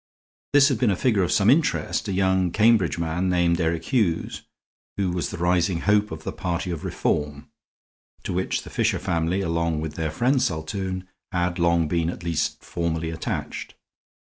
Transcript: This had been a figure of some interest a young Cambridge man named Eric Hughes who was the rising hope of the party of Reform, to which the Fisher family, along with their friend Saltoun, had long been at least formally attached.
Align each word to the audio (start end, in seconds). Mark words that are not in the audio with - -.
This 0.53 0.69
had 0.69 0.79
been 0.79 0.89
a 0.89 0.95
figure 0.95 1.21
of 1.21 1.31
some 1.31 1.47
interest 1.51 2.07
a 2.07 2.11
young 2.11 2.49
Cambridge 2.49 2.97
man 2.97 3.29
named 3.29 3.61
Eric 3.61 3.93
Hughes 3.93 4.41
who 4.97 5.11
was 5.11 5.29
the 5.29 5.37
rising 5.37 5.81
hope 5.81 6.09
of 6.09 6.23
the 6.23 6.31
party 6.31 6.71
of 6.71 6.83
Reform, 6.83 7.49
to 8.23 8.33
which 8.33 8.63
the 8.63 8.71
Fisher 8.71 8.97
family, 8.97 9.41
along 9.41 9.79
with 9.79 9.93
their 9.93 10.09
friend 10.09 10.41
Saltoun, 10.41 11.07
had 11.31 11.59
long 11.59 11.87
been 11.87 12.09
at 12.09 12.23
least 12.23 12.63
formally 12.63 13.11
attached. 13.11 13.75